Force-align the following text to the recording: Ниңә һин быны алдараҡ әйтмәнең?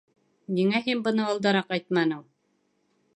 Ниңә 0.59 0.79
һин 0.87 1.03
быны 1.07 1.27
алдараҡ 1.33 1.71
әйтмәнең? 1.79 2.25